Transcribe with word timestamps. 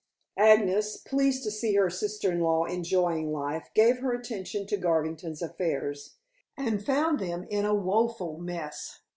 Agnes, 0.39 0.97
pleased 0.97 1.43
to 1.43 1.51
see 1.51 1.75
her 1.75 1.87
sister 1.91 2.31
in 2.31 2.39
law 2.39 2.65
enjoying 2.65 3.31
life, 3.31 3.69
gave 3.75 3.99
her 3.99 4.13
attention 4.13 4.65
to 4.65 4.75
Garvington's 4.75 5.43
affairs, 5.43 6.15
and 6.57 6.83
found 6.83 7.19
them 7.19 7.45
in 7.51 7.65
a 7.65 7.75
woeful 7.75 8.39
mess. 8.39 9.01